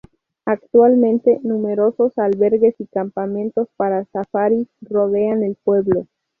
[0.47, 6.07] Actualmente numerosos albergues y campamentos para safaris rodean el pueblo.